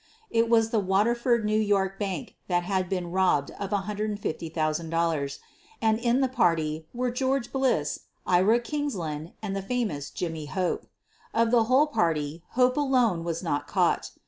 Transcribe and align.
It 0.31 0.49
was 0.49 0.71
the 0.71 0.79
Waterford, 0.79 1.47
N. 1.47 1.63
Y., 1.69 1.87
bank 1.99 2.35
that 2.47 2.63
had 2.63 2.89
been 2.89 3.03
QUEEN 3.03 3.05
OF 3.05 3.45
THE 3.45 3.53
BURGLARS 3.67 4.13
63 4.23 4.51
robbed 4.55 4.61
of 4.71 4.79
$150,000, 4.87 5.39
and 5.79 5.99
in 5.99 6.21
the 6.21 6.27
party 6.27 6.87
were 6.91 7.11
George 7.11 7.53
Bliss, 7.53 7.99
Ira 8.25 8.59
Kingsland, 8.59 9.33
and 9.43 9.55
the 9.55 9.61
famous 9.61 10.09
Jimmy 10.09 10.47
Hope. 10.47 10.87
Of 11.35 11.51
the 11.51 11.65
whole 11.65 11.85
party, 11.85 12.41
Hope 12.53 12.77
alone 12.77 13.23
was 13.23 13.43
not 13.43 13.67
caught. 13.67 14.09